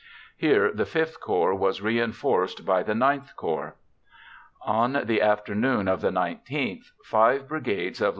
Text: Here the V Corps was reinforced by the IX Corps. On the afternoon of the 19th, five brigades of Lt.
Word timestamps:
Here 0.35 0.71
the 0.71 0.85
V 0.85 1.05
Corps 1.19 1.53
was 1.53 1.83
reinforced 1.83 2.65
by 2.65 2.81
the 2.81 2.93
IX 2.93 3.31
Corps. 3.33 3.75
On 4.63 5.01
the 5.05 5.21
afternoon 5.21 5.87
of 5.87 6.01
the 6.01 6.09
19th, 6.09 6.89
five 7.03 7.47
brigades 7.47 8.01
of 8.01 8.07
Lt. 8.07 8.09